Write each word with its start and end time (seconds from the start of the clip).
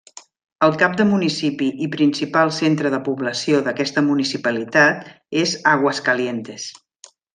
El 0.67 0.71
cap 0.83 0.93
de 1.01 1.05
municipi 1.09 1.67
i 1.87 1.89
principal 1.95 2.53
centre 2.61 2.91
de 2.95 3.01
població 3.09 3.59
d'aquesta 3.67 4.03
municipalitat 4.09 5.07
és 5.43 5.55
Aguascalientes. 5.75 6.67